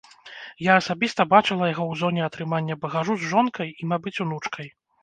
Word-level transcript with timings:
Я 0.67 0.77
асабіста 0.81 1.25
бачыла 1.35 1.69
яго 1.73 1.85
ў 1.91 2.01
зоне 2.01 2.27
атрымання 2.29 2.81
багажу 2.87 3.13
з 3.21 3.33
жонкай 3.37 3.69
і, 3.79 3.93
мабыць, 3.95 4.21
унучкай. 4.29 4.67